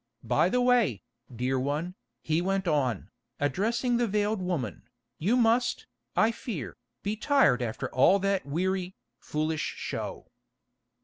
[0.23, 1.93] By the way, dear one,"
[2.23, 4.89] he went on, addressing the veiled woman,
[5.19, 5.85] "you must,
[6.15, 10.31] I fear, be tired after all that weary, foolish show."